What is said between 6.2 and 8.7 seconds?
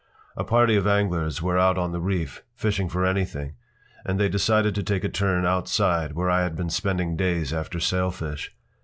I had been spending days after sailfish.